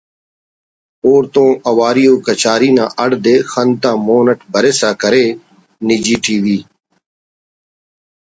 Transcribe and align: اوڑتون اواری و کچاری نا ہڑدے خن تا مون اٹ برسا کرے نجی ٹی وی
اوڑتون 1.05 1.49
اواری 1.69 2.05
و 2.11 2.15
کچاری 2.25 2.69
نا 2.77 2.85
ہڑدے 3.01 3.35
خن 3.51 3.69
تا 3.81 3.91
مون 4.05 4.25
اٹ 4.31 4.39
برسا 4.51 4.89
کرے 5.01 5.25
نجی 5.87 6.15
ٹی 6.23 6.35
وی 6.43 6.57